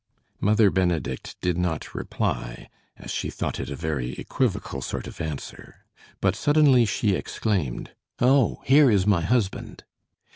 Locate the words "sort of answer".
4.81-5.85